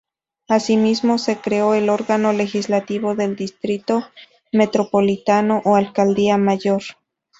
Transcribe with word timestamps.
Asimismo, 0.47 1.19
se 1.19 1.37
creó 1.39 1.75
el 1.75 1.87
órgano 1.87 2.33
legislativo 2.33 3.13
del 3.13 3.35
Distrito 3.35 4.07
Metropolitano 4.51 5.61
o 5.63 5.75
Alcaldía 5.75 6.39
Mayor. 6.39 6.81